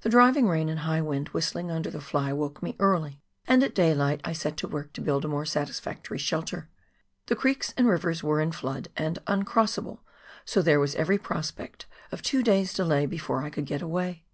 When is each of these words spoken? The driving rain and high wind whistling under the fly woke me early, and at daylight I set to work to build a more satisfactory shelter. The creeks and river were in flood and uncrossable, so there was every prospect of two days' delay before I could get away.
The 0.00 0.08
driving 0.08 0.48
rain 0.48 0.70
and 0.70 0.78
high 0.80 1.02
wind 1.02 1.28
whistling 1.34 1.70
under 1.70 1.90
the 1.90 2.00
fly 2.00 2.32
woke 2.32 2.62
me 2.62 2.74
early, 2.78 3.20
and 3.46 3.62
at 3.62 3.74
daylight 3.74 4.22
I 4.24 4.32
set 4.32 4.56
to 4.56 4.66
work 4.66 4.94
to 4.94 5.02
build 5.02 5.26
a 5.26 5.28
more 5.28 5.44
satisfactory 5.44 6.16
shelter. 6.16 6.70
The 7.26 7.36
creeks 7.36 7.74
and 7.76 7.86
river 7.86 8.14
were 8.22 8.40
in 8.40 8.52
flood 8.52 8.88
and 8.96 9.18
uncrossable, 9.26 10.00
so 10.46 10.62
there 10.62 10.80
was 10.80 10.94
every 10.94 11.18
prospect 11.18 11.84
of 12.10 12.22
two 12.22 12.42
days' 12.42 12.72
delay 12.72 13.04
before 13.04 13.42
I 13.42 13.50
could 13.50 13.66
get 13.66 13.82
away. 13.82 14.24